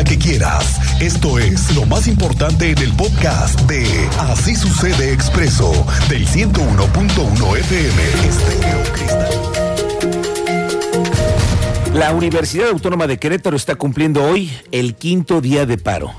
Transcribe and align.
que 0.00 0.16
quieras. 0.16 0.80
Esto 1.02 1.38
es 1.38 1.76
lo 1.76 1.84
más 1.84 2.06
importante 2.08 2.70
en 2.70 2.78
el 2.78 2.92
podcast 2.94 3.60
de 3.68 3.84
Así 4.20 4.56
sucede 4.56 5.12
expreso 5.12 5.70
del 6.08 6.26
101.1 6.26 7.56
FM 7.58 8.02
La 11.94 12.14
Universidad 12.14 12.70
Autónoma 12.70 13.06
de 13.06 13.18
Querétaro 13.18 13.54
está 13.54 13.74
cumpliendo 13.74 14.24
hoy 14.24 14.50
el 14.72 14.94
quinto 14.94 15.42
día 15.42 15.66
de 15.66 15.76
paro. 15.76 16.10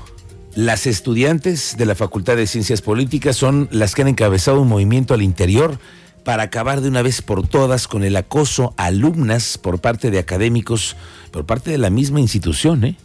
Las 0.54 0.86
estudiantes 0.86 1.76
de 1.76 1.84
la 1.84 1.96
Facultad 1.96 2.36
de 2.36 2.46
Ciencias 2.46 2.80
Políticas 2.80 3.34
son 3.34 3.68
las 3.72 3.96
que 3.96 4.02
han 4.02 4.08
encabezado 4.08 4.60
un 4.60 4.68
movimiento 4.68 5.14
al 5.14 5.22
interior 5.22 5.80
para 6.22 6.44
acabar 6.44 6.80
de 6.80 6.88
una 6.88 7.02
vez 7.02 7.22
por 7.22 7.46
todas 7.46 7.88
con 7.88 8.04
el 8.04 8.16
acoso 8.16 8.72
a 8.76 8.86
alumnas 8.86 9.58
por 9.58 9.80
parte 9.80 10.12
de 10.12 10.20
académicos, 10.20 10.96
por 11.32 11.44
parte 11.44 11.72
de 11.72 11.78
la 11.78 11.90
misma 11.90 12.20
institución. 12.20 12.84
¿eh? 12.84 12.96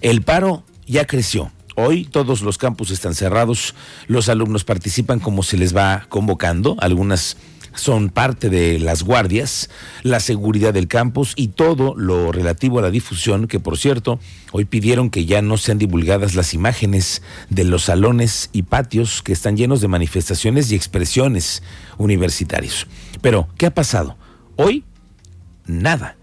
El 0.00 0.22
paro 0.22 0.64
ya 0.86 1.06
creció. 1.06 1.50
Hoy 1.74 2.04
todos 2.04 2.42
los 2.42 2.58
campus 2.58 2.90
están 2.90 3.14
cerrados, 3.14 3.74
los 4.08 4.28
alumnos 4.28 4.64
participan 4.64 5.20
como 5.20 5.42
se 5.42 5.56
les 5.56 5.76
va 5.76 6.06
convocando, 6.08 6.76
algunas 6.80 7.36
son 7.78 8.10
parte 8.10 8.50
de 8.50 8.78
las 8.78 9.02
guardias, 9.02 9.70
la 10.02 10.20
seguridad 10.20 10.74
del 10.74 10.88
campus 10.88 11.32
y 11.36 11.48
todo 11.48 11.94
lo 11.96 12.32
relativo 12.32 12.78
a 12.78 12.82
la 12.82 12.90
difusión, 12.90 13.46
que 13.46 13.60
por 13.60 13.78
cierto, 13.78 14.18
hoy 14.52 14.64
pidieron 14.64 15.10
que 15.10 15.24
ya 15.24 15.42
no 15.42 15.56
sean 15.56 15.78
divulgadas 15.78 16.34
las 16.34 16.54
imágenes 16.54 17.22
de 17.48 17.64
los 17.64 17.84
salones 17.84 18.50
y 18.52 18.64
patios 18.64 19.22
que 19.22 19.32
están 19.32 19.56
llenos 19.56 19.80
de 19.80 19.88
manifestaciones 19.88 20.72
y 20.72 20.74
expresiones 20.74 21.62
universitarios. 21.96 22.86
Pero, 23.22 23.48
¿qué 23.56 23.66
ha 23.66 23.74
pasado? 23.74 24.16
Hoy, 24.56 24.84
nada. 25.66 26.17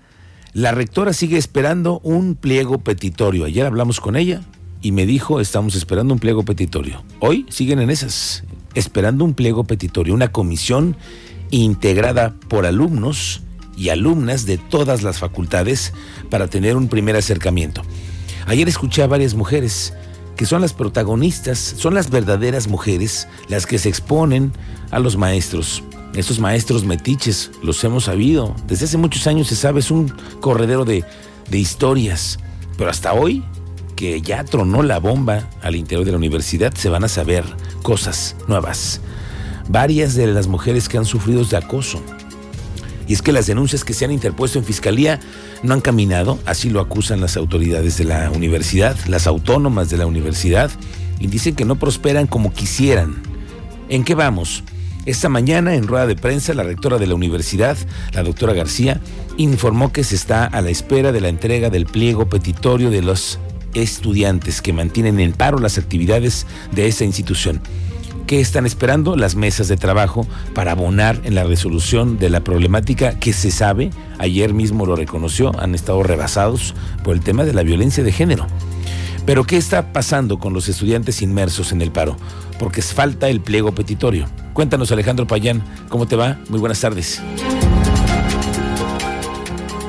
La 0.55 0.71
rectora 0.71 1.11
sigue 1.11 1.37
esperando 1.37 1.99
un 1.99 2.35
pliego 2.35 2.77
petitorio. 2.77 3.43
Ayer 3.43 3.65
hablamos 3.65 3.99
con 3.99 4.15
ella 4.15 4.41
y 4.81 4.93
me 4.93 5.05
dijo, 5.05 5.41
estamos 5.41 5.75
esperando 5.75 6.13
un 6.13 6.19
pliego 6.21 6.45
petitorio. 6.45 7.03
Hoy 7.19 7.45
siguen 7.49 7.79
en 7.79 7.89
esas, 7.89 8.45
esperando 8.73 9.25
un 9.25 9.33
pliego 9.33 9.65
petitorio, 9.65 10.13
una 10.13 10.31
comisión 10.31 10.95
integrada 11.51 12.35
por 12.47 12.65
alumnos 12.65 13.41
y 13.75 13.89
alumnas 13.89 14.45
de 14.45 14.57
todas 14.57 15.03
las 15.03 15.19
facultades 15.19 15.91
para 16.29 16.47
tener 16.47 16.77
un 16.77 16.87
primer 16.87 17.17
acercamiento. 17.17 17.81
Ayer 18.45 18.69
escuché 18.69 19.03
a 19.03 19.07
varias 19.07 19.33
mujeres 19.33 19.93
que 20.37 20.45
son 20.45 20.61
las 20.61 20.71
protagonistas, 20.71 21.59
son 21.59 21.95
las 21.95 22.09
verdaderas 22.09 22.69
mujeres 22.69 23.27
las 23.49 23.65
que 23.65 23.77
se 23.77 23.89
exponen 23.89 24.53
a 24.89 24.99
los 24.99 25.17
maestros. 25.17 25.83
Estos 26.15 26.39
maestros 26.39 26.85
metiches 26.85 27.51
los 27.61 27.83
hemos 27.83 28.05
sabido. 28.05 28.55
Desde 28.67 28.85
hace 28.85 28.97
muchos 28.97 29.27
años 29.27 29.47
se 29.47 29.55
sabe, 29.55 29.79
es 29.79 29.91
un 29.91 30.13
corredero 30.39 30.85
de, 30.85 31.03
de 31.49 31.57
historias. 31.57 32.39
Pero 32.77 32.89
hasta 32.89 33.13
hoy, 33.13 33.43
que 33.95 34.21
ya 34.21 34.43
tronó 34.43 34.81
la 34.83 34.99
bomba 34.99 35.49
al 35.61 35.75
interior 35.75 36.05
de 36.05 36.11
la 36.11 36.17
universidad, 36.17 36.73
se 36.73 36.89
van 36.89 37.03
a 37.03 37.09
saber 37.09 37.43
cosas 37.83 38.35
nuevas 38.47 39.01
varias 39.67 40.15
de 40.15 40.27
las 40.27 40.47
mujeres 40.47 40.89
que 40.89 40.97
han 40.97 41.05
sufrido 41.05 41.43
de 41.43 41.57
acoso. 41.57 42.01
Y 43.07 43.13
es 43.13 43.21
que 43.21 43.31
las 43.31 43.45
denuncias 43.45 43.83
que 43.83 43.93
se 43.93 44.05
han 44.05 44.11
interpuesto 44.11 44.57
en 44.57 44.65
fiscalía 44.65 45.19
no 45.63 45.73
han 45.73 45.81
caminado, 45.81 46.39
así 46.45 46.69
lo 46.69 46.79
acusan 46.79 47.21
las 47.21 47.37
autoridades 47.37 47.97
de 47.97 48.05
la 48.05 48.31
universidad, 48.31 48.97
las 49.07 49.27
autónomas 49.27 49.89
de 49.89 49.97
la 49.97 50.07
universidad, 50.07 50.71
y 51.19 51.27
dicen 51.27 51.55
que 51.55 51.65
no 51.65 51.75
prosperan 51.75 52.27
como 52.27 52.51
quisieran. 52.51 53.21
¿En 53.89 54.03
qué 54.03 54.15
vamos? 54.15 54.63
Esta 55.05 55.29
mañana, 55.29 55.75
en 55.75 55.87
rueda 55.87 56.07
de 56.07 56.15
prensa, 56.15 56.55
la 56.55 56.63
rectora 56.63 56.97
de 56.97 57.05
la 57.05 57.13
universidad, 57.13 57.77
la 58.13 58.23
doctora 58.23 58.53
García, 58.53 58.99
informó 59.37 59.91
que 59.91 60.03
se 60.03 60.15
está 60.15 60.45
a 60.45 60.61
la 60.61 60.71
espera 60.71 61.11
de 61.11 61.21
la 61.21 61.29
entrega 61.29 61.69
del 61.69 61.85
pliego 61.85 62.27
petitorio 62.27 62.89
de 62.89 63.03
los 63.03 63.37
estudiantes 63.75 64.63
que 64.63 64.73
mantienen 64.73 65.19
en 65.19 65.33
paro 65.33 65.59
las 65.59 65.77
actividades 65.77 66.47
de 66.71 66.87
esa 66.87 67.03
institución. 67.03 67.61
¿Qué 68.25 68.41
están 68.41 68.65
esperando? 68.65 69.15
Las 69.15 69.35
mesas 69.35 69.67
de 69.67 69.77
trabajo 69.77 70.25
para 70.55 70.71
abonar 70.71 71.21
en 71.23 71.35
la 71.35 71.43
resolución 71.43 72.17
de 72.17 72.31
la 72.31 72.43
problemática 72.43 73.19
que 73.19 73.31
se 73.31 73.51
sabe, 73.51 73.91
ayer 74.17 74.55
mismo 74.55 74.87
lo 74.87 74.95
reconoció, 74.95 75.51
han 75.59 75.75
estado 75.75 76.01
rebasados 76.01 76.73
por 77.03 77.13
el 77.13 77.21
tema 77.21 77.43
de 77.43 77.53
la 77.53 77.61
violencia 77.61 78.03
de 78.03 78.11
género. 78.11 78.47
Pero 79.27 79.43
¿qué 79.43 79.57
está 79.57 79.93
pasando 79.93 80.39
con 80.39 80.53
los 80.53 80.67
estudiantes 80.67 81.21
inmersos 81.21 81.71
en 81.71 81.83
el 81.83 81.91
paro? 81.91 82.17
Porque 82.57 82.81
falta 82.81 83.29
el 83.29 83.41
pliego 83.41 83.75
petitorio. 83.75 84.27
Cuéntanos 84.55 84.89
Alejandro 84.93 85.27
Payán, 85.27 85.61
¿cómo 85.89 86.07
te 86.07 86.15
va? 86.15 86.37
Muy 86.47 86.61
buenas 86.61 86.79
tardes. 86.79 87.21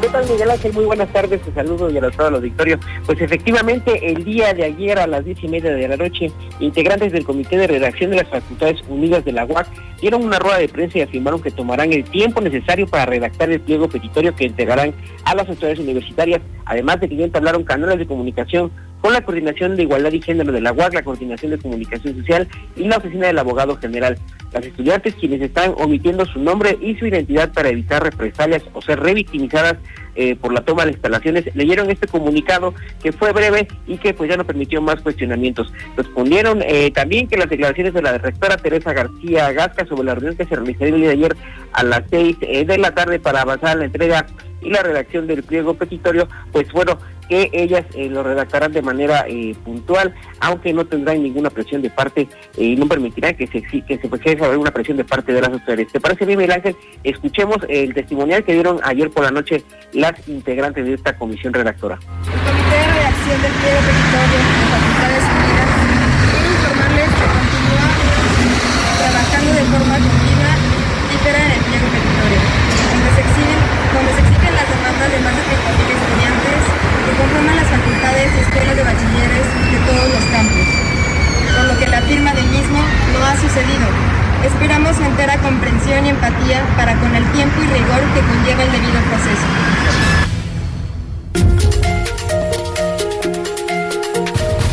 ¿Qué 0.01 0.09
tal, 0.09 0.29
Miguel 0.29 0.51
Ángel? 0.51 0.73
Muy 0.73 0.85
buenas 0.87 1.09
tardes, 1.13 1.41
te 1.41 1.55
saludo 1.55 1.89
y 1.89 1.97
a 1.99 2.11
todo 2.11 2.27
el 2.27 2.35
auditorio. 2.35 2.81
Pues 3.07 3.21
efectivamente, 3.21 4.11
el 4.11 4.25
día 4.25 4.53
de 4.55 4.65
ayer 4.65 4.99
a 4.99 5.07
las 5.07 5.25
diez 5.25 5.39
y 5.41 5.47
media 5.47 5.73
de 5.73 5.87
la 5.87 5.97
noche, 5.97 6.33
integrantes 6.59 7.13
del 7.13 7.25
Comité 7.25 7.57
de 7.59 7.69
Redacción 7.69 8.11
de 8.11 8.17
las 8.17 8.29
Facultades 8.29 8.83
Unidas 8.89 9.25
de 9.25 9.31
la 9.31 9.45
UAC 9.45 9.69
dieron 10.01 10.25
una 10.25 10.41
rueda 10.41 10.59
de 10.59 10.69
prensa 10.69 10.99
y 10.99 11.03
afirmaron 11.03 11.41
que 11.41 11.53
tomarán 11.53 11.93
el 11.93 12.03
tiempo 12.03 12.41
necesario 12.41 12.89
para 12.89 13.07
redactar 13.07 13.49
el 13.53 13.61
pliego 13.61 13.89
petitorio 13.89 14.35
que 14.35 14.47
entregarán 14.47 14.93
a 15.25 15.37
las 15.37 15.49
autoridades 15.49 15.79
universitarias, 15.79 16.41
además 16.65 16.99
de 16.99 17.09
que 17.09 17.15
ya 17.15 17.25
entablaron 17.25 17.63
canales 17.63 18.01
de 18.01 18.07
comunicación 18.09 18.73
con 19.07 19.13
la 19.13 19.21
Coordinación 19.21 19.77
de 19.77 19.85
Igualdad 19.85 20.11
y 20.11 20.21
Género 20.21 20.51
de 20.51 20.61
la 20.61 20.73
UAC, 20.73 20.95
la 20.95 21.05
Coordinación 21.05 21.53
de 21.53 21.59
Comunicación 21.59 22.17
Social 22.17 22.49
y 22.75 22.89
la 22.89 22.97
Oficina 22.97 23.29
del 23.29 23.39
Abogado 23.39 23.77
General. 23.77 24.19
Las 24.53 24.67
estudiantes 24.67 25.15
quienes 25.15 25.41
están 25.43 25.75
omitiendo 25.77 26.27
su 26.27 26.41
nombre 26.41 26.77
y 26.81 26.97
su 26.97 27.07
identidad 27.07 27.53
para 27.53 27.69
evitar 27.69 28.03
represalias 28.03 28.65
o 28.73 28.83
ser 28.83 28.99
revictimizadas 28.99 29.77
eh, 30.17 30.35
por 30.35 30.53
la 30.53 30.63
toma 30.63 30.87
de 30.87 30.91
instalaciones, 30.91 31.55
leyeron 31.55 31.89
este 31.89 32.09
comunicado 32.09 32.75
que 33.01 33.13
fue 33.13 33.31
breve 33.31 33.69
y 33.87 33.97
que 33.99 34.13
pues 34.13 34.29
ya 34.29 34.37
no 34.37 34.45
permitió 34.45 34.83
más 34.83 35.01
cuestionamientos. 35.03 35.73
Respondieron 35.97 36.63
eh, 36.63 36.91
también 36.91 37.29
que 37.29 37.37
las 37.37 37.49
declaraciones 37.49 37.95
de 37.95 38.03
la 38.03 38.19
rectora 38.19 38.57
Teresa 38.57 38.93
García 38.93 39.53
Gasca 39.53 39.87
sobre 39.87 40.03
la 40.03 40.15
reunión 40.17 40.37
que 40.37 40.47
se 40.47 40.57
realizaría 40.57 40.95
el 40.95 41.01
día 41.01 41.09
de 41.11 41.15
ayer 41.15 41.37
a 41.75 41.85
las 41.85 42.03
seis 42.11 42.37
eh, 42.41 42.65
de 42.65 42.79
la 42.79 42.93
tarde 42.93 43.21
para 43.21 43.43
avanzar 43.43 43.77
la 43.77 43.85
entrega 43.85 44.27
y 44.67 44.71
la 44.71 44.83
redacción 44.83 45.29
del 45.29 45.45
pliego 45.45 45.75
petitorio, 45.75 46.29
pues 46.51 46.71
bueno, 46.73 46.99
que 47.29 47.51
ellas 47.53 47.85
eh, 47.95 48.09
lo 48.09 48.23
redactarán 48.23 48.73
de 48.73 48.83
manera 48.83 49.25
eh, 49.29 49.55
puntual, 49.65 50.13
aunque 50.41 50.73
no 50.73 50.85
tendrán 50.85 51.23
ninguna 51.23 51.51
presión 51.51 51.83
de 51.83 51.91
parte 51.91 52.29
y 52.57 52.75
no 52.77 52.87
permitirán 52.87 53.37
que 53.37 53.47
se 53.47 53.63
que 53.63 53.99
se 53.99 54.07
ejerza 54.07 54.51
alguna 54.51 54.73
presión 54.73 54.97
de 54.97 55.05
parte 55.05 55.33
de 55.33 55.41
las 55.41 55.51
autoridades. 55.51 55.93
¿Te 55.93 56.01
parece 56.01 56.25
bien, 56.25 56.39
Miguel? 56.39 56.77
Escuchemos 57.05 57.59
el 57.69 57.95
testimonial 57.95 58.45
que 58.45 58.55
dieron 58.55 58.81
ayer 58.83 59.11
por 59.11 59.25
la 59.25 59.31
noche 59.31 59.63
las 59.93 60.29
integrantes 60.29 60.85
de 60.85 60.95
esta 60.95 61.17
comisión 61.17 61.53
redactora. 61.53 61.97
El 61.97 62.41
Comité 62.41 62.77
de 62.77 62.87
Redacción 62.93 63.43
del 63.43 63.53
Pliego 63.53 63.81
Petitorio 63.87 64.39
de 65.51 65.56
conforman 77.17 77.57
las 77.57 77.69
facultades 77.69 78.29
y 78.37 78.39
escuelas 78.41 78.77
de 78.77 78.85
bachilleres 78.85 79.47
de 79.73 79.79
todos 79.89 80.09
los 80.13 80.25
campos, 80.31 80.67
por 81.57 81.65
lo 81.65 81.79
que 81.79 81.89
la 81.89 82.01
firma 82.03 82.35
del 82.35 82.47
mismo 82.47 82.81
no 83.13 83.25
ha 83.25 83.35
sucedido. 83.37 83.89
Esperamos 84.45 84.97
su 84.97 85.03
entera 85.03 85.37
comprensión 85.39 86.07
y 86.07 86.11
empatía 86.11 86.63
para 86.77 86.95
con 87.01 87.15
el 87.15 87.25
tiempo 87.33 87.57
y 87.63 87.67
rigor 87.67 88.03
que 88.15 88.21
conlleva 88.21 88.63
el 88.63 88.73
debido 88.73 89.01
proceso. 89.09 89.47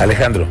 Alejandro. 0.02 0.48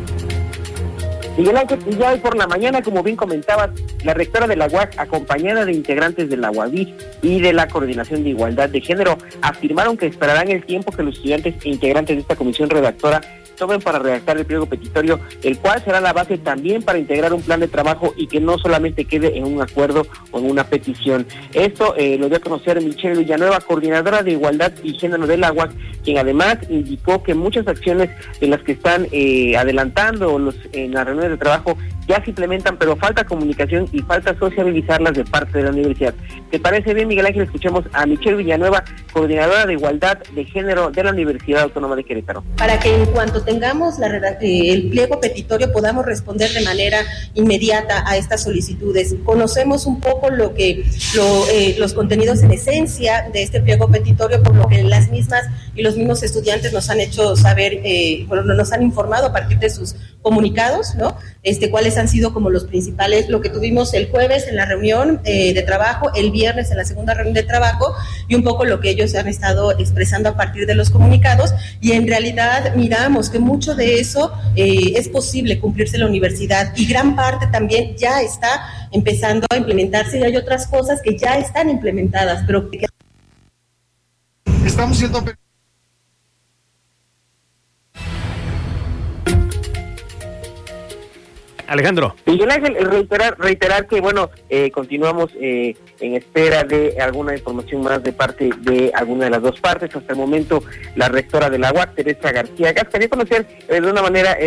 Miguel 1.37 1.57
Ángel, 1.57 1.79
y 1.87 1.95
ya 1.95 2.11
hoy 2.11 2.19
por 2.19 2.35
la 2.35 2.47
mañana, 2.47 2.81
como 2.81 3.01
bien 3.01 3.15
comentabas, 3.15 3.69
la 4.03 4.13
rectora 4.13 4.47
de 4.47 4.55
la 4.55 4.67
UAC, 4.67 4.99
acompañada 4.99 5.65
de 5.65 5.73
integrantes 5.73 6.29
de 6.29 6.37
la 6.37 6.51
UADI 6.51 6.93
y 7.23 7.39
de 7.39 7.53
la 7.53 7.67
Coordinación 7.67 8.23
de 8.23 8.29
Igualdad 8.29 8.69
de 8.69 8.81
Género, 8.81 9.17
afirmaron 9.41 9.97
que 9.97 10.05
esperarán 10.05 10.51
el 10.51 10.63
tiempo 10.63 10.91
que 10.91 11.01
los 11.01 11.15
estudiantes 11.15 11.55
e 11.63 11.69
integrantes 11.69 12.15
de 12.15 12.21
esta 12.21 12.35
comisión 12.35 12.69
redactora 12.69 13.21
tomen 13.55 13.81
para 13.81 13.99
redactar 13.99 14.37
el 14.37 14.45
pliego 14.45 14.65
petitorio, 14.65 15.19
el 15.41 15.57
cual 15.59 15.81
será 15.83 16.01
la 16.01 16.13
base 16.13 16.37
también 16.37 16.81
para 16.83 16.99
integrar 16.99 17.33
un 17.33 17.41
plan 17.41 17.59
de 17.59 17.67
trabajo 17.67 18.13
y 18.17 18.27
que 18.27 18.39
no 18.39 18.57
solamente 18.57 19.05
quede 19.05 19.37
en 19.37 19.45
un 19.45 19.61
acuerdo 19.61 20.05
o 20.31 20.39
en 20.39 20.49
una 20.49 20.63
petición. 20.65 21.25
Esto 21.53 21.95
eh, 21.97 22.17
lo 22.17 22.27
dio 22.27 22.37
a 22.37 22.41
conocer 22.41 22.81
Michelle 22.81 23.17
Villanueva, 23.17 23.59
coordinadora 23.59 24.23
de 24.23 24.31
Igualdad 24.31 24.71
y 24.83 24.97
Género 24.97 25.27
del 25.27 25.43
Agua, 25.43 25.69
quien 26.03 26.17
además 26.17 26.57
indicó 26.69 27.23
que 27.23 27.33
muchas 27.33 27.67
acciones 27.67 28.09
de 28.39 28.47
las 28.47 28.61
que 28.61 28.73
están 28.73 29.07
eh, 29.11 29.55
adelantando 29.57 30.39
en 30.73 30.93
las 30.93 31.05
reuniones 31.05 31.31
de 31.31 31.37
trabajo 31.37 31.77
ya 32.07 32.23
se 32.23 32.31
implementan, 32.31 32.77
pero 32.77 32.95
falta 32.95 33.23
comunicación 33.23 33.87
y 33.91 34.01
falta 34.01 34.37
sociabilizarlas 34.37 35.13
de 35.13 35.23
parte 35.23 35.57
de 35.57 35.65
la 35.65 35.69
universidad. 35.71 36.13
¿Te 36.51 36.59
parece 36.59 36.93
bien, 36.93 37.07
Miguel 37.07 37.25
Ángel? 37.25 37.43
Escuchemos 37.43 37.85
a 37.93 38.05
Michelle 38.05 38.35
Villanueva, 38.35 38.83
coordinadora 39.11 39.65
de 39.65 39.73
Igualdad 39.73 40.17
de 40.33 40.45
Género 40.45 40.91
de 40.91 41.03
la 41.03 41.11
Universidad 41.11 41.63
Autónoma 41.63 41.95
de 41.95 42.03
Querétaro. 42.03 42.43
Para 42.57 42.79
que 42.79 42.93
en 42.93 43.05
cuanto 43.07 43.41
tengamos 43.53 43.95
el 44.41 44.89
pliego 44.89 45.19
petitorio 45.19 45.71
podamos 45.71 46.05
responder 46.05 46.51
de 46.51 46.61
manera 46.61 46.99
inmediata 47.35 48.03
a 48.07 48.17
estas 48.17 48.41
solicitudes. 48.43 49.15
Conocemos 49.23 49.85
un 49.85 49.99
poco 49.99 50.31
lo 50.31 50.55
que 50.55 50.83
los 51.77 51.93
contenidos 51.93 52.41
en 52.41 52.51
esencia 52.51 53.29
de 53.31 53.43
este 53.43 53.61
pliego 53.61 53.87
petitorio, 53.89 54.41
por 54.41 54.55
lo 54.55 54.67
que 54.67 54.81
las 54.83 55.09
mismas 55.11 55.43
y 55.75 55.83
los 55.83 55.95
mismos 55.95 56.23
estudiantes 56.23 56.73
nos 56.73 56.89
han 56.89 56.99
hecho 56.99 57.35
saber, 57.35 57.79
bueno, 58.27 58.43
nos 58.43 58.71
han 58.71 58.81
informado 58.81 59.27
a 59.27 59.33
partir 59.33 59.59
de 59.59 59.69
sus 59.69 59.95
comunicados, 60.23 60.95
¿no? 60.95 61.15
Este, 61.43 61.69
cuáles 61.69 61.97
han 61.97 62.07
sido 62.07 62.33
como 62.33 62.49
los 62.49 62.63
principales, 62.63 63.29
lo 63.29 63.41
que 63.41 63.49
tuvimos 63.49 63.93
el 63.93 64.09
jueves 64.09 64.47
en 64.47 64.55
la 64.55 64.65
reunión 64.65 65.21
eh, 65.25 65.53
de 65.53 65.61
trabajo, 65.61 66.09
el 66.15 66.31
viernes 66.31 66.71
en 66.71 66.77
la 66.77 66.85
segunda 66.85 67.13
reunión 67.13 67.35
de 67.35 67.43
trabajo 67.43 67.93
y 68.27 68.35
un 68.35 68.43
poco 68.43 68.63
lo 68.65 68.79
que 68.79 68.89
ellos 68.89 69.13
han 69.13 69.27
estado 69.27 69.77
expresando 69.77 70.29
a 70.29 70.37
partir 70.37 70.65
de 70.65 70.73
los 70.73 70.89
comunicados 70.89 71.53
y 71.81 71.91
en 71.91 72.07
realidad 72.07 72.73
miramos 72.75 73.29
que 73.29 73.39
mucho 73.39 73.75
de 73.75 73.99
eso 73.99 74.31
eh, 74.55 74.93
es 74.95 75.09
posible 75.09 75.59
cumplirse 75.59 75.97
en 75.97 76.01
la 76.01 76.07
universidad 76.07 76.73
y 76.75 76.87
gran 76.87 77.15
parte 77.15 77.47
también 77.51 77.95
ya 77.97 78.21
está 78.21 78.87
empezando 78.91 79.45
a 79.51 79.57
implementarse 79.57 80.19
y 80.19 80.23
hay 80.23 80.37
otras 80.37 80.67
cosas 80.67 81.01
que 81.03 81.17
ya 81.17 81.37
están 81.37 81.69
implementadas, 81.69 82.43
pero 82.47 82.71
que... 82.71 82.85
Estamos 84.65 84.97
siendo 84.97 85.21
Alejandro. 91.67 92.15
Miguel 92.25 92.51
Ángel, 92.51 92.75
reiterar, 92.75 93.35
reiterar 93.39 93.87
que, 93.87 94.01
bueno, 94.01 94.29
eh, 94.49 94.71
continuamos 94.71 95.31
eh, 95.39 95.75
en 95.99 96.15
espera 96.15 96.63
de 96.63 96.97
alguna 96.99 97.33
información 97.35 97.81
más 97.81 98.03
de 98.03 98.11
parte 98.11 98.49
de 98.59 98.91
alguna 98.93 99.25
de 99.25 99.31
las 99.31 99.41
dos 99.41 99.59
partes. 99.59 99.95
Hasta 99.95 100.13
el 100.13 100.19
momento, 100.19 100.63
la 100.95 101.09
rectora 101.09 101.49
de 101.49 101.59
la 101.59 101.71
UAC, 101.71 101.95
Teresa 101.95 102.31
García 102.31 102.73
Gas, 102.73 102.87
quería 102.91 103.09
conocer 103.09 103.47
eh, 103.67 103.79
de 103.79 103.91
una 103.91 104.01
manera, 104.01 104.37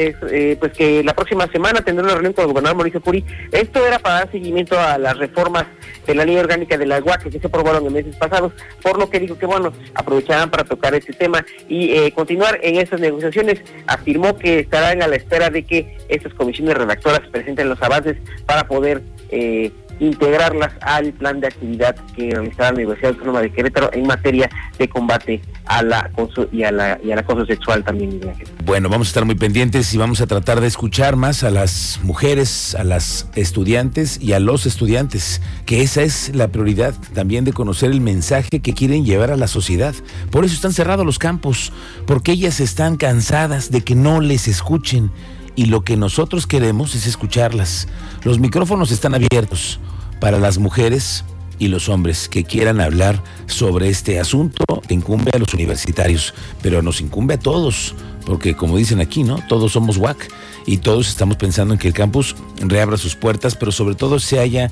pues 0.60 0.72
que 0.72 1.02
la 1.02 1.14
próxima 1.14 1.46
semana 1.48 1.80
tendrá 1.80 2.04
una 2.04 2.14
reunión 2.14 2.32
con 2.32 2.44
el 2.44 2.50
gobernador 2.50 2.76
Mauricio 2.76 3.00
Curi. 3.00 3.24
Esto 3.52 3.86
era 3.86 3.98
para 3.98 4.16
dar 4.16 4.30
seguimiento 4.30 4.78
a 4.78 4.98
las 4.98 5.16
reformas 5.16 5.66
de 6.06 6.14
la 6.14 6.24
ley 6.24 6.36
orgánica 6.36 6.76
de 6.76 6.86
la 6.86 7.00
UAC 7.00 7.30
que 7.30 7.38
se 7.38 7.46
aprobaron 7.46 7.86
en 7.86 7.92
meses 7.92 8.16
pasados, 8.16 8.52
por 8.82 8.98
lo 8.98 9.08
que 9.08 9.20
dijo 9.20 9.38
que, 9.38 9.46
bueno, 9.46 9.72
aprovecharán 9.94 10.50
para 10.50 10.64
tocar 10.64 10.94
este 10.94 11.12
tema 11.12 11.44
y 11.68 12.10
continuar 12.12 12.58
en 12.62 12.76
esas 12.76 13.00
negociaciones. 13.00 13.60
Afirmó 13.86 14.36
que 14.36 14.60
estarán 14.60 15.02
a 15.02 15.08
la 15.08 15.16
espera 15.16 15.50
de 15.50 15.64
que 15.64 15.95
estas 16.08 16.34
comisiones 16.34 16.74
redactoras 16.74 17.20
presenten 17.30 17.68
los 17.68 17.80
avances 17.82 18.16
para 18.46 18.66
poder 18.66 19.02
eh, 19.30 19.72
integrarlas 19.98 20.72
al 20.80 21.12
plan 21.12 21.40
de 21.40 21.46
actividad 21.46 21.96
que 22.14 22.30
realizará 22.30 22.68
la 22.70 22.74
Universidad 22.74 23.12
Autónoma 23.12 23.40
de 23.40 23.50
Querétaro 23.50 23.90
en 23.92 24.06
materia 24.06 24.50
de 24.78 24.88
combate 24.88 25.40
a 25.64 25.82
la 25.82 26.10
y 26.52 26.62
a 26.62 26.70
la 26.70 26.98
y 27.02 27.10
al 27.10 27.18
acoso 27.18 27.46
sexual 27.46 27.82
también. 27.82 28.20
Bueno, 28.64 28.88
vamos 28.88 29.08
a 29.08 29.10
estar 29.10 29.24
muy 29.24 29.34
pendientes 29.34 29.92
y 29.94 29.98
vamos 29.98 30.20
a 30.20 30.26
tratar 30.26 30.60
de 30.60 30.66
escuchar 30.66 31.16
más 31.16 31.42
a 31.44 31.50
las 31.50 32.00
mujeres, 32.02 32.74
a 32.74 32.84
las 32.84 33.28
estudiantes 33.34 34.20
y 34.20 34.32
a 34.32 34.40
los 34.40 34.66
estudiantes, 34.66 35.40
que 35.64 35.82
esa 35.82 36.02
es 36.02 36.34
la 36.34 36.48
prioridad 36.48 36.94
también 37.14 37.44
de 37.44 37.52
conocer 37.52 37.90
el 37.90 38.00
mensaje 38.00 38.60
que 38.60 38.74
quieren 38.74 39.04
llevar 39.04 39.30
a 39.30 39.36
la 39.36 39.48
sociedad. 39.48 39.94
Por 40.30 40.44
eso 40.44 40.54
están 40.54 40.72
cerrados 40.72 41.06
los 41.06 41.18
campos, 41.18 41.72
porque 42.06 42.32
ellas 42.32 42.60
están 42.60 42.96
cansadas 42.96 43.70
de 43.70 43.82
que 43.82 43.94
no 43.94 44.20
les 44.20 44.46
escuchen 44.46 45.10
y 45.56 45.66
lo 45.66 45.82
que 45.82 45.96
nosotros 45.96 46.46
queremos 46.46 46.94
es 46.94 47.06
escucharlas. 47.06 47.88
Los 48.22 48.38
micrófonos 48.38 48.92
están 48.92 49.14
abiertos 49.14 49.80
para 50.20 50.38
las 50.38 50.58
mujeres 50.58 51.24
y 51.58 51.68
los 51.68 51.88
hombres 51.88 52.28
que 52.28 52.44
quieran 52.44 52.80
hablar 52.80 53.22
sobre 53.46 53.88
este 53.88 54.20
asunto 54.20 54.64
incumbe 54.90 55.30
a 55.34 55.38
los 55.38 55.54
universitarios, 55.54 56.34
pero 56.62 56.82
nos 56.82 57.00
incumbe 57.00 57.34
a 57.34 57.38
todos, 57.38 57.94
porque 58.26 58.54
como 58.54 58.76
dicen 58.76 59.00
aquí, 59.00 59.24
¿no? 59.24 59.40
Todos 59.48 59.72
somos 59.72 59.96
WAC 59.96 60.28
y 60.66 60.78
todos 60.78 61.08
estamos 61.08 61.36
pensando 61.36 61.72
en 61.72 61.80
que 61.80 61.88
el 61.88 61.94
campus 61.94 62.36
reabra 62.60 62.98
sus 62.98 63.16
puertas, 63.16 63.56
pero 63.56 63.72
sobre 63.72 63.94
todo 63.94 64.20
se 64.20 64.38
haya 64.38 64.70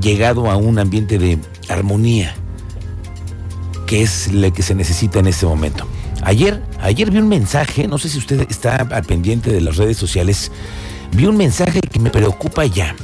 llegado 0.00 0.50
a 0.50 0.56
un 0.56 0.78
ambiente 0.78 1.18
de 1.18 1.38
armonía, 1.68 2.34
que 3.86 4.02
es 4.02 4.32
lo 4.32 4.50
que 4.52 4.62
se 4.62 4.74
necesita 4.74 5.18
en 5.18 5.26
este 5.26 5.44
momento. 5.44 5.86
Ayer, 6.26 6.60
ayer 6.80 7.08
vi 7.12 7.18
un 7.18 7.28
mensaje, 7.28 7.86
no 7.86 7.98
sé 7.98 8.08
si 8.08 8.18
usted 8.18 8.50
está 8.50 8.78
al 8.78 9.04
pendiente 9.04 9.52
de 9.52 9.60
las 9.60 9.76
redes 9.76 9.96
sociales, 9.96 10.50
vi 11.12 11.26
un 11.26 11.36
mensaje 11.36 11.78
que 11.80 12.00
me 12.00 12.10
preocupa 12.10 12.66
ya. 12.66 12.96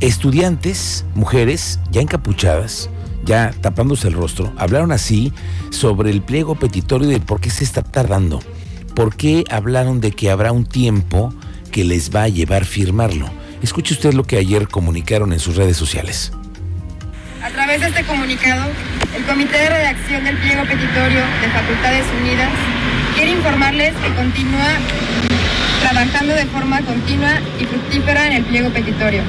Estudiantes, 0.00 1.06
mujeres, 1.14 1.80
ya 1.90 2.02
encapuchadas, 2.02 2.90
ya 3.24 3.50
tapándose 3.62 4.08
el 4.08 4.12
rostro, 4.12 4.52
hablaron 4.58 4.92
así 4.92 5.32
sobre 5.70 6.10
el 6.10 6.20
pliego 6.20 6.54
petitorio 6.54 7.08
de 7.08 7.18
por 7.18 7.40
qué 7.40 7.48
se 7.48 7.64
está 7.64 7.80
tardando. 7.82 8.40
¿Por 8.94 9.16
qué 9.16 9.44
hablaron 9.48 10.02
de 10.02 10.12
que 10.12 10.30
habrá 10.30 10.52
un 10.52 10.66
tiempo 10.66 11.32
que 11.70 11.82
les 11.82 12.14
va 12.14 12.24
a 12.24 12.28
llevar 12.28 12.66
firmarlo? 12.66 13.30
Escuche 13.62 13.94
usted 13.94 14.12
lo 14.12 14.24
que 14.24 14.36
ayer 14.36 14.68
comunicaron 14.68 15.32
en 15.32 15.40
sus 15.40 15.56
redes 15.56 15.78
sociales. 15.78 16.30
A 17.42 17.50
través 17.50 17.80
de 17.80 17.88
este 17.88 18.04
comunicado, 18.04 18.70
el 19.16 19.24
Comité 19.24 19.58
de 19.58 19.68
Redacción 19.68 20.22
del 20.22 20.36
Pliego 20.36 20.62
Petitorio 20.62 21.20
de 21.42 21.48
Facultades 21.48 22.04
Unidas 22.20 22.50
quiere 23.16 23.32
informarles 23.32 23.92
que 23.94 24.14
continúa 24.14 24.68
trabajando 25.80 26.34
de 26.34 26.46
forma 26.46 26.80
continua 26.82 27.40
y 27.58 27.64
fructífera 27.64 28.28
en 28.28 28.32
el 28.34 28.44
pliego 28.44 28.70
petitorio, 28.70 29.22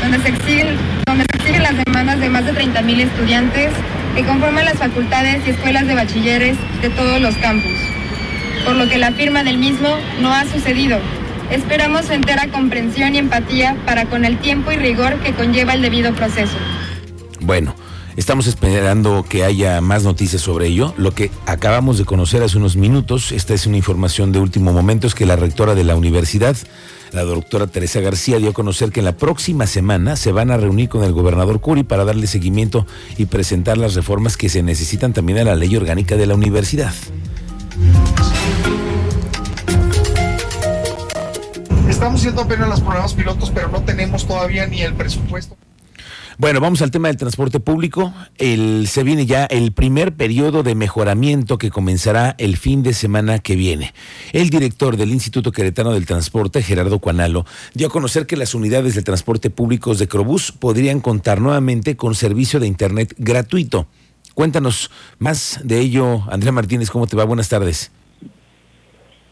donde 0.00 0.18
se 0.20 0.30
exigen, 0.30 0.78
donde 1.04 1.26
se 1.30 1.36
exigen 1.36 1.62
las 1.62 1.76
demandas 1.84 2.18
de 2.20 2.30
más 2.30 2.46
de 2.46 2.54
30.000 2.54 3.00
estudiantes 3.00 3.70
que 4.16 4.24
conforman 4.24 4.64
las 4.64 4.78
facultades 4.78 5.46
y 5.46 5.50
escuelas 5.50 5.86
de 5.86 5.94
bachilleres 5.94 6.56
de 6.80 6.88
todos 6.88 7.20
los 7.20 7.36
campus, 7.36 7.78
por 8.64 8.76
lo 8.76 8.88
que 8.88 8.96
la 8.96 9.12
firma 9.12 9.44
del 9.44 9.58
mismo 9.58 9.94
no 10.22 10.32
ha 10.32 10.46
sucedido. 10.46 10.98
Esperamos 11.50 12.06
su 12.06 12.14
entera 12.14 12.48
comprensión 12.48 13.14
y 13.14 13.18
empatía 13.18 13.76
para 13.84 14.06
con 14.06 14.24
el 14.24 14.38
tiempo 14.38 14.72
y 14.72 14.76
rigor 14.76 15.20
que 15.20 15.34
conlleva 15.34 15.74
el 15.74 15.82
debido 15.82 16.14
proceso. 16.14 16.56
Bueno, 17.48 17.74
estamos 18.18 18.46
esperando 18.46 19.24
que 19.26 19.42
haya 19.42 19.80
más 19.80 20.04
noticias 20.04 20.42
sobre 20.42 20.66
ello. 20.66 20.92
Lo 20.98 21.12
que 21.12 21.30
acabamos 21.46 21.96
de 21.96 22.04
conocer 22.04 22.42
hace 22.42 22.58
unos 22.58 22.76
minutos, 22.76 23.32
esta 23.32 23.54
es 23.54 23.66
una 23.66 23.78
información 23.78 24.32
de 24.32 24.38
último 24.38 24.70
momento, 24.70 25.06
es 25.06 25.14
que 25.14 25.24
la 25.24 25.34
rectora 25.34 25.74
de 25.74 25.82
la 25.82 25.96
universidad, 25.96 26.54
la 27.10 27.22
doctora 27.22 27.66
Teresa 27.66 28.00
García, 28.00 28.36
dio 28.36 28.50
a 28.50 28.52
conocer 28.52 28.92
que 28.92 29.00
en 29.00 29.06
la 29.06 29.16
próxima 29.16 29.66
semana 29.66 30.16
se 30.16 30.30
van 30.30 30.50
a 30.50 30.58
reunir 30.58 30.90
con 30.90 31.04
el 31.04 31.14
gobernador 31.14 31.62
Curi 31.62 31.84
para 31.84 32.04
darle 32.04 32.26
seguimiento 32.26 32.86
y 33.16 33.24
presentar 33.24 33.78
las 33.78 33.94
reformas 33.94 34.36
que 34.36 34.50
se 34.50 34.62
necesitan 34.62 35.14
también 35.14 35.38
a 35.38 35.44
la 35.44 35.54
ley 35.54 35.74
orgánica 35.74 36.18
de 36.18 36.26
la 36.26 36.34
universidad. 36.34 36.92
Estamos 41.88 42.20
haciendo 42.20 42.42
apenas 42.42 42.68
los 42.68 42.80
programas 42.82 43.14
pilotos, 43.14 43.50
pero 43.54 43.68
no 43.68 43.80
tenemos 43.84 44.26
todavía 44.26 44.66
ni 44.66 44.82
el 44.82 44.92
presupuesto. 44.92 45.56
Bueno, 46.40 46.60
vamos 46.60 46.82
al 46.82 46.92
tema 46.92 47.08
del 47.08 47.16
transporte 47.16 47.58
público. 47.58 48.14
El, 48.36 48.86
se 48.86 49.02
viene 49.02 49.26
ya 49.26 49.44
el 49.46 49.72
primer 49.72 50.14
periodo 50.14 50.62
de 50.62 50.76
mejoramiento 50.76 51.58
que 51.58 51.72
comenzará 51.72 52.36
el 52.38 52.56
fin 52.56 52.84
de 52.84 52.94
semana 52.94 53.40
que 53.40 53.56
viene. 53.56 53.92
El 54.32 54.48
director 54.48 54.96
del 54.96 55.10
Instituto 55.10 55.50
Queretano 55.50 55.92
del 55.92 56.06
Transporte, 56.06 56.62
Gerardo 56.62 57.00
Cuanalo, 57.00 57.44
dio 57.74 57.88
a 57.88 57.90
conocer 57.90 58.26
que 58.26 58.36
las 58.36 58.54
unidades 58.54 58.94
de 58.94 59.02
transporte 59.02 59.50
públicos 59.50 59.98
de 59.98 60.06
Crobús 60.06 60.52
podrían 60.52 61.00
contar 61.00 61.40
nuevamente 61.40 61.96
con 61.96 62.14
servicio 62.14 62.60
de 62.60 62.68
Internet 62.68 63.16
gratuito. 63.18 63.88
Cuéntanos 64.34 64.92
más 65.18 65.58
de 65.64 65.80
ello, 65.80 66.22
Andrea 66.30 66.52
Martínez, 66.52 66.88
¿cómo 66.88 67.08
te 67.08 67.16
va? 67.16 67.24
Buenas 67.24 67.48
tardes. 67.48 67.90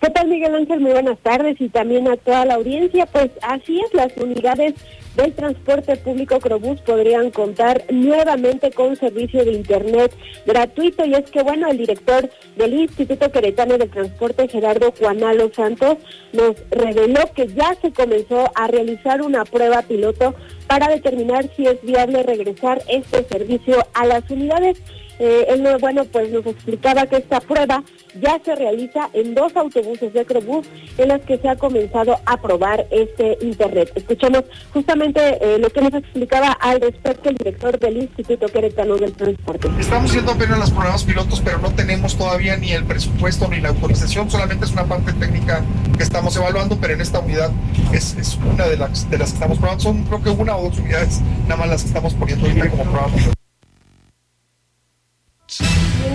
¿Qué 0.07 0.13
tal, 0.13 0.29
Miguel 0.29 0.55
Ángel? 0.55 0.79
Muy 0.79 0.93
buenas 0.93 1.19
tardes 1.19 1.61
y 1.61 1.69
también 1.69 2.07
a 2.07 2.17
toda 2.17 2.45
la 2.45 2.55
audiencia. 2.55 3.07
Pues 3.07 3.29
así 3.43 3.81
es, 3.81 3.93
las 3.93 4.17
unidades 4.17 4.75
del 5.17 5.33
transporte 5.33 5.97
público 5.97 6.39
Crobús 6.39 6.81
podrían 6.83 7.33
contar 7.33 7.83
nuevamente 7.91 8.71
con 8.71 8.95
servicio 8.95 9.45
de 9.45 9.55
Internet 9.55 10.15
gratuito. 10.47 11.05
Y 11.05 11.15
es 11.15 11.29
que, 11.29 11.43
bueno, 11.43 11.69
el 11.69 11.79
director 11.79 12.31
del 12.55 12.75
Instituto 12.75 13.33
Queretano 13.33 13.79
de 13.79 13.89
Transporte, 13.89 14.47
Gerardo 14.47 14.95
Juanalo 14.97 15.53
Santos, 15.53 15.97
nos 16.33 16.55
reveló 16.71 17.23
que 17.35 17.49
ya 17.49 17.75
se 17.83 17.91
comenzó 17.91 18.53
a 18.55 18.69
realizar 18.69 19.23
una 19.23 19.45
prueba 19.45 19.83
piloto 19.83 20.37
para 20.69 20.87
determinar 20.87 21.51
si 21.57 21.67
es 21.67 21.83
viable 21.83 22.23
regresar 22.23 22.81
este 22.87 23.25
servicio 23.25 23.85
a 23.93 24.07
las 24.07 24.31
unidades 24.31 24.81
eh, 25.19 25.47
él, 25.49 25.67
bueno, 25.81 26.05
pues 26.05 26.31
nos 26.31 26.47
explicaba 26.47 27.07
que 27.07 27.17
esta 27.17 27.41
prueba 27.41 27.83
ya 28.21 28.41
se 28.45 28.55
realiza 28.55 29.09
en 29.13 29.35
dos 29.35 29.55
autobuses 29.57 30.13
de 30.13 30.25
Crobús 30.25 30.67
en 30.99 31.09
las 31.09 31.21
que 31.23 31.39
se 31.39 31.49
ha 31.49 31.57
comenzado 31.57 32.19
a 32.25 32.37
probar 32.41 32.87
este 32.91 33.39
Internet. 33.41 33.93
Escuchamos 33.95 34.45
justamente 34.73 35.21
eh, 35.41 35.59
lo 35.59 35.71
que 35.71 35.81
nos 35.83 35.95
explicaba 35.95 36.53
al 36.53 36.81
respecto 36.81 37.29
el 37.29 37.37
director 37.37 37.79
del 37.79 37.99
Instituto 37.99 38.47
Queretano 38.47 38.97
del 38.97 39.13
Transporte. 39.13 39.69
Estamos 39.79 40.11
haciendo 40.11 40.33
apenas 40.33 40.59
los 40.59 40.71
programas 40.71 41.05
pilotos, 41.05 41.41
pero 41.45 41.59
no 41.59 41.71
tenemos 41.73 42.17
todavía 42.17 42.57
ni 42.57 42.73
el 42.73 42.85
presupuesto 42.85 43.49
ni 43.49 43.61
la 43.61 43.71
autorización, 43.71 44.31
solamente 44.31 44.65
es 44.65 44.73
una 44.73 44.85
parte 44.85 45.13
técnica 45.13 45.63
que 45.97 46.03
estamos 46.03 46.37
evaluando, 46.37 46.79
pero 46.81 46.95
en 46.95 47.01
esta 47.01 47.21
unidad 47.21 47.51
es, 47.93 48.39
una 48.53 48.67
de 48.67 48.77
las, 48.77 49.09
de 49.11 49.19
las 49.19 49.31
que 49.31 49.35
estamos 49.35 49.59
probando. 49.59 49.83
Son 49.83 50.05
creo 50.05 50.23
que 50.23 50.31
una 50.31 50.57
o 50.57 50.69
dos 50.69 50.79
unidades 50.79 51.21
nada 51.43 51.57
más 51.57 51.69
las 51.69 51.83
que 51.83 51.89
estamos 51.89 52.15
poniendo 52.15 52.47
ahorita 52.47 52.71
como 52.71 52.85
también 52.85 53.37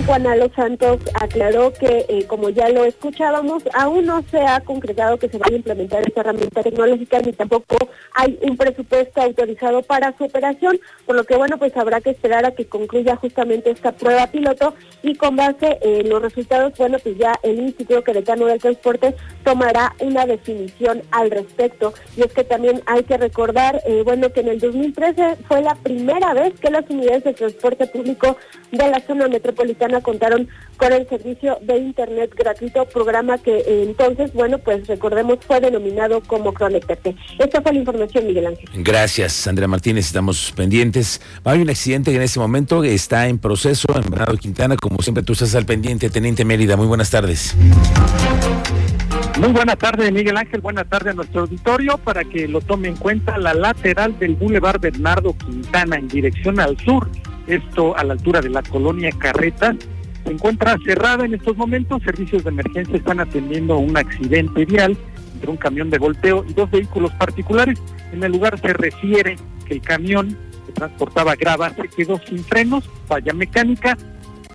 Juana 0.06 0.34
Los 0.34 0.52
Santos 0.52 0.98
aclaró 1.14 1.72
que, 1.72 2.06
eh, 2.08 2.26
como 2.26 2.48
ya 2.48 2.68
lo 2.70 2.84
escuchábamos, 2.84 3.62
aún 3.72 4.06
no 4.06 4.22
se 4.30 4.40
ha 4.40 4.60
concretado 4.60 5.16
que 5.16 5.28
se 5.28 5.38
vaya 5.38 5.54
a 5.54 5.58
implementar 5.58 6.02
esta 6.06 6.22
herramienta 6.22 6.62
tecnológica 6.62 7.20
ni 7.20 7.32
tampoco 7.32 7.76
hay 8.14 8.38
un 8.42 8.56
presupuesto 8.56 9.22
autorizado 9.22 9.82
para 9.82 10.16
su 10.18 10.24
operación, 10.24 10.80
por 11.06 11.14
lo 11.14 11.24
que 11.24 11.36
bueno, 11.36 11.56
pues 11.56 11.76
habrá 11.76 12.00
que 12.00 12.10
esperar 12.10 12.44
a 12.44 12.50
que 12.50 12.66
concluya 12.66 13.16
justamente 13.16 13.70
esta 13.70 13.92
prueba 13.92 14.26
piloto 14.26 14.74
y 15.02 15.14
con 15.14 15.36
base 15.36 15.78
en 15.80 16.08
los 16.08 16.20
resultados, 16.20 16.72
bueno, 16.76 16.98
pues 16.98 17.16
ya 17.16 17.38
el 17.42 17.60
Instituto 17.60 18.02
Queretano 18.02 18.46
del 18.46 18.60
Transporte 18.60 19.14
tomará 19.44 19.94
una 20.00 20.26
definición 20.26 21.02
al 21.10 21.30
respecto. 21.30 21.94
Y 22.16 22.22
es 22.22 22.32
que 22.32 22.44
también 22.44 22.82
hay 22.86 23.04
que 23.04 23.16
recordar, 23.16 23.80
eh, 23.86 24.02
bueno, 24.04 24.32
que 24.32 24.40
en 24.40 24.48
el 24.48 24.60
2013 24.60 25.36
fue 25.48 25.62
la 25.62 25.74
primera 25.76 26.34
vez 26.34 26.58
que 26.58 26.70
las 26.70 26.88
unidades 26.88 27.24
de 27.24 27.34
transporte 27.34 27.86
público 27.86 28.36
de 28.70 28.88
la 28.88 29.00
zona 29.00 29.26
metropolitana 29.32 30.00
contaron 30.00 30.48
con 30.76 30.92
el 30.92 31.08
servicio 31.08 31.58
de 31.62 31.78
Internet 31.78 32.34
gratuito, 32.36 32.84
programa 32.86 33.38
que 33.38 33.58
eh, 33.58 33.84
entonces, 33.84 34.32
bueno, 34.32 34.58
pues 34.58 34.86
recordemos 34.86 35.38
fue 35.46 35.60
denominado 35.60 36.20
como 36.20 36.52
Conectarte. 36.52 37.16
Esta 37.38 37.60
fue 37.62 37.72
la 37.72 37.78
información, 37.80 38.26
Miguel 38.26 38.46
Ángel. 38.46 38.68
Gracias, 38.74 39.46
Andrea 39.46 39.68
Martínez. 39.68 40.06
Estamos 40.06 40.52
pendientes. 40.54 41.20
Hay 41.44 41.60
un 41.60 41.70
accidente 41.70 42.10
que 42.10 42.16
en 42.16 42.22
este 42.22 42.38
momento 42.38 42.84
está 42.84 43.28
en 43.28 43.38
proceso 43.38 43.88
en 43.94 44.10
Bernardo 44.10 44.36
Quintana. 44.36 44.76
Como 44.76 45.02
siempre, 45.02 45.24
tú 45.24 45.32
estás 45.32 45.54
al 45.54 45.66
pendiente, 45.66 46.10
Teniente 46.10 46.44
Mérida. 46.44 46.76
Muy 46.76 46.86
buenas 46.86 47.10
tardes. 47.10 47.56
Muy 49.38 49.50
buena 49.50 49.76
tarde, 49.76 50.12
Miguel 50.12 50.36
Ángel. 50.36 50.60
Buena 50.60 50.84
tarde 50.84 51.10
a 51.10 51.14
nuestro 51.14 51.42
auditorio. 51.42 51.98
Para 51.98 52.24
que 52.24 52.46
lo 52.46 52.60
tome 52.60 52.88
en 52.88 52.96
cuenta, 52.96 53.38
la 53.38 53.54
lateral 53.54 54.18
del 54.18 54.34
Boulevard 54.34 54.80
Bernardo 54.80 55.34
Quintana 55.36 55.96
en 55.96 56.08
dirección 56.08 56.60
al 56.60 56.78
sur, 56.78 57.08
esto 57.46 57.96
a 57.96 58.04
la 58.04 58.14
altura 58.14 58.40
de 58.40 58.50
la 58.50 58.62
colonia 58.62 59.10
Carretas, 59.18 59.76
se 60.24 60.30
encuentra 60.30 60.76
cerrada 60.84 61.24
en 61.24 61.34
estos 61.34 61.56
momentos. 61.56 62.02
Servicios 62.02 62.44
de 62.44 62.50
emergencia 62.50 62.96
están 62.96 63.20
atendiendo 63.20 63.78
un 63.78 63.96
accidente 63.96 64.64
vial 64.64 64.96
entre 65.34 65.50
un 65.50 65.56
camión 65.56 65.90
de 65.90 65.98
volteo 65.98 66.44
y 66.48 66.52
dos 66.52 66.70
vehículos 66.70 67.12
particulares. 67.14 67.80
En 68.12 68.22
el 68.22 68.32
lugar 68.32 68.58
se 68.60 68.72
refiere 68.72 69.36
que 69.66 69.74
el 69.74 69.80
camión 69.80 70.36
que 70.66 70.72
transportaba 70.72 71.34
grava 71.34 71.74
se 71.74 71.88
quedó 71.88 72.20
sin 72.26 72.44
frenos, 72.44 72.88
falla 73.06 73.32
mecánica 73.32 73.96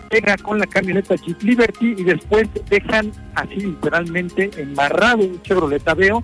pega 0.09 0.37
con 0.37 0.59
la 0.59 0.67
camioneta 0.67 1.15
Jeep 1.15 1.41
Liberty 1.43 1.95
y 1.97 2.03
después 2.03 2.47
dejan 2.69 3.11
así 3.35 3.57
literalmente 3.57 4.49
embarrado 4.57 5.19
un 5.19 5.41
Chevrolet 5.41 5.85
Aveo 5.87 6.23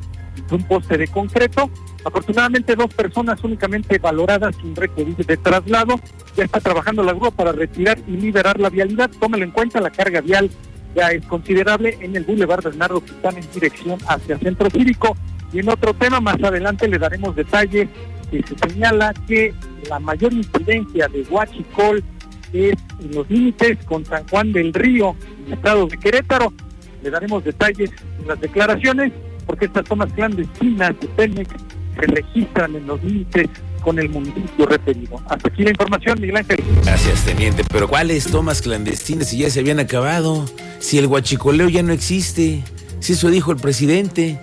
un 0.52 0.64
poste 0.64 0.98
de 0.98 1.08
concreto. 1.08 1.70
Afortunadamente 2.06 2.76
dos 2.76 2.94
personas 2.94 3.44
únicamente 3.44 3.98
valoradas 3.98 4.56
sin 4.62 4.76
requerir 4.76 5.16
de 5.16 5.38
traslado. 5.38 6.00
Ya 6.36 6.44
está 6.46 6.60
trabajando 6.60 7.04
la 7.04 7.14
grúa 7.14 7.32
para 7.32 7.52
retirar 7.52 8.00
y 8.08 8.12
liberar 8.12 8.60
la 8.60 8.70
vialidad. 8.70 9.10
Tómelo 9.20 9.44
en 9.44 9.52
cuenta, 9.52 9.80
la 9.80 9.90
carga 9.90 10.22
vial 10.22 10.50
ya 10.96 11.08
es 11.10 11.26
considerable 11.26 11.98
en 12.02 12.16
el 12.16 12.24
Boulevard 12.24 12.64
Bernardo 12.64 13.02
están 13.06 13.38
en 13.38 13.52
dirección 13.52 14.00
hacia 14.08 14.38
Centro 14.38 14.70
Cívico. 14.70 15.16
Y 15.52 15.60
en 15.60 15.70
otro 15.70 15.94
tema, 15.94 16.20
más 16.20 16.42
adelante 16.44 16.88
le 16.88 16.98
daremos 16.98 17.36
detalles 17.36 17.88
que 18.32 18.42
se 18.44 18.70
señala 18.70 19.14
que 19.28 19.54
la 19.90 20.00
mayor 20.00 20.34
incidencia 20.34 21.08
de 21.08 21.22
Huachicol 21.30 22.04
es 22.52 22.76
en 23.00 23.12
los 23.14 23.30
límites 23.30 23.78
con 23.86 24.06
San 24.06 24.28
Juan 24.28 24.52
del 24.52 24.74
Río, 24.74 25.16
en 25.40 25.48
el 25.48 25.54
estado 25.54 25.88
de 25.88 25.98
Querétaro. 25.98 26.54
Le 27.02 27.10
daremos 27.10 27.44
detalles 27.44 27.92
en 28.20 28.28
las 28.28 28.40
declaraciones, 28.40 29.12
porque 29.46 29.66
estas 29.66 29.86
tomas 29.86 30.12
clandestinas 30.14 30.94
de 31.00 31.08
Pemex 31.08 31.50
se 31.96 32.08
registran 32.08 32.76
en 32.76 32.88
los 32.88 33.04
límites 33.04 33.50
con 33.82 34.00
el 34.00 34.10
municipio 34.10 34.66
referido. 34.66 35.22
Hasta 35.30 35.50
aquí 35.50 35.64
la 35.64 35.72
información, 35.72 36.20
Miguel 36.20 36.38
Ángel. 36.38 36.64
Gracias, 36.84 37.26
teniente. 37.26 37.64
Pero 37.72 37.88
¿cuáles 37.88 38.26
tomas 38.26 38.62
clandestinas 38.62 39.30
si 39.30 39.40
ya 39.40 39.50
se 39.50 39.60
habían 39.60 39.80
acabado? 39.80 40.46
Si 40.80 40.98
el 40.98 41.08
guachicoleo 41.08 41.70
ya 41.70 41.84
no 41.84 41.94
existe, 41.94 42.64
si 43.00 43.14
eso 43.14 43.30
dijo 43.30 43.52
el 43.52 43.58
presidente. 43.58 44.40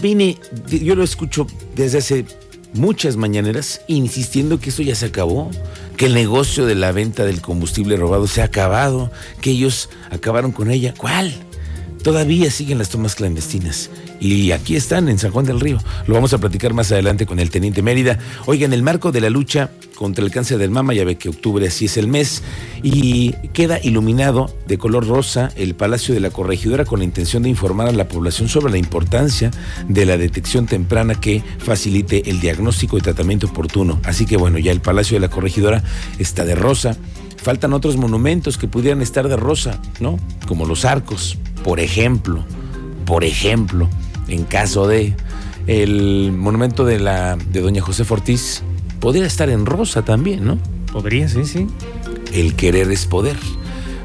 Vine, 0.00 0.38
yo 0.68 0.94
lo 0.94 1.02
escucho 1.02 1.46
desde 1.74 1.98
hace 1.98 2.24
muchas 2.74 3.16
mañaneras 3.16 3.82
insistiendo 3.86 4.58
que 4.58 4.70
eso 4.70 4.82
ya 4.82 4.94
se 4.94 5.06
acabó, 5.06 5.50
que 5.96 6.06
el 6.06 6.14
negocio 6.14 6.66
de 6.66 6.74
la 6.74 6.92
venta 6.92 7.24
del 7.24 7.40
combustible 7.40 7.96
robado 7.96 8.26
se 8.26 8.42
ha 8.42 8.46
acabado, 8.46 9.10
que 9.40 9.50
ellos 9.50 9.90
acabaron 10.10 10.52
con 10.52 10.70
ella. 10.70 10.94
¿Cuál? 10.96 11.34
Todavía 12.02 12.50
siguen 12.50 12.78
las 12.78 12.90
tomas 12.90 13.14
clandestinas. 13.14 13.90
Y 14.20 14.52
aquí 14.52 14.76
están 14.76 15.08
en 15.08 15.18
San 15.18 15.32
Juan 15.32 15.44
del 15.44 15.60
Río. 15.60 15.78
Lo 16.06 16.14
vamos 16.14 16.32
a 16.32 16.38
platicar 16.38 16.72
más 16.72 16.90
adelante 16.92 17.26
con 17.26 17.38
el 17.38 17.50
teniente 17.50 17.82
Mérida. 17.82 18.18
Oiga, 18.46 18.64
en 18.64 18.72
el 18.72 18.82
marco 18.82 19.12
de 19.12 19.20
la 19.20 19.30
lucha 19.30 19.70
contra 19.96 20.24
el 20.24 20.30
cáncer 20.30 20.58
del 20.58 20.70
mama, 20.70 20.94
ya 20.94 21.04
ve 21.04 21.16
que 21.16 21.28
octubre 21.28 21.66
así 21.66 21.84
es 21.86 21.96
el 21.96 22.08
mes, 22.08 22.42
y 22.82 23.32
queda 23.52 23.78
iluminado 23.82 24.54
de 24.66 24.78
color 24.78 25.06
rosa 25.06 25.50
el 25.56 25.74
Palacio 25.74 26.14
de 26.14 26.20
la 26.20 26.30
Corregidora 26.30 26.84
con 26.84 26.98
la 26.98 27.04
intención 27.04 27.42
de 27.42 27.48
informar 27.48 27.88
a 27.88 27.92
la 27.92 28.08
población 28.08 28.48
sobre 28.48 28.72
la 28.72 28.78
importancia 28.78 29.50
de 29.88 30.06
la 30.06 30.16
detección 30.16 30.66
temprana 30.66 31.14
que 31.20 31.42
facilite 31.58 32.28
el 32.30 32.40
diagnóstico 32.40 32.98
y 32.98 33.02
tratamiento 33.02 33.46
oportuno. 33.46 34.00
Así 34.04 34.26
que 34.26 34.36
bueno, 34.36 34.58
ya 34.58 34.72
el 34.72 34.80
Palacio 34.80 35.16
de 35.16 35.20
la 35.20 35.30
Corregidora 35.30 35.82
está 36.18 36.44
de 36.44 36.54
rosa. 36.54 36.96
Faltan 37.36 37.72
otros 37.72 37.96
monumentos 37.96 38.56
que 38.56 38.68
pudieran 38.68 39.02
estar 39.02 39.28
de 39.28 39.36
rosa, 39.36 39.78
¿no? 40.00 40.18
Como 40.48 40.64
los 40.66 40.84
arcos, 40.84 41.36
por 41.62 41.78
ejemplo. 41.78 42.44
Por 43.04 43.24
ejemplo 43.24 43.88
en 44.28 44.44
caso 44.44 44.86
de 44.86 45.14
el 45.66 46.32
monumento 46.32 46.84
de 46.84 46.98
la 47.00 47.36
de 47.36 47.60
doña 47.60 47.82
José 47.82 48.04
Ortiz 48.08 48.62
podría 49.00 49.26
estar 49.26 49.48
en 49.48 49.66
rosa 49.66 50.02
también, 50.02 50.44
¿no? 50.44 50.58
Podría, 50.92 51.28
sí, 51.28 51.44
sí. 51.44 51.66
El 52.32 52.54
querer 52.54 52.90
es 52.90 53.06
poder. 53.06 53.36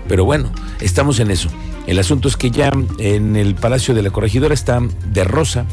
Pero 0.08 0.26
bueno, 0.26 0.52
estamos 0.82 1.20
en 1.20 1.32
eso. 1.32 1.50
El 1.88 2.00
asunto 2.00 2.28
es 2.28 2.38
que 2.38 2.52
ya 2.52 2.72
en 2.98 3.36
el 3.36 3.56
Palacio 3.56 3.94
de 3.94 4.04
la 4.04 4.12
Corregidora 4.12 4.54
está 4.54 4.82
de 5.12 5.24
rosa 5.24 5.66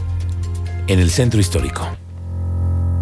en 0.87 1.01
el 1.01 1.11
centro 1.11 1.41
histórico. 1.41 1.89